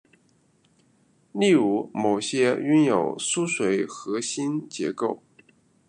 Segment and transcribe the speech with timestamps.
[1.31, 5.21] 例如某些拥有疏水核心结构。